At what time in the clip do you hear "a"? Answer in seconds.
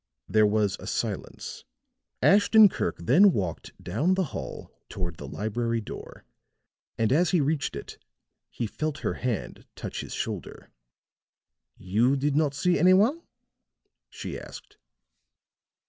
0.79-0.87